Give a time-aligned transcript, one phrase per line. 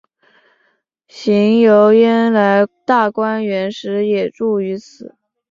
[1.07, 5.15] 邢岫烟来大观园时也住于此。